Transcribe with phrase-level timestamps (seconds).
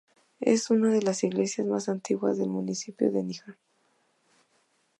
[0.39, 3.57] Es una de las iglesias más antiguas del municipio de Níjar.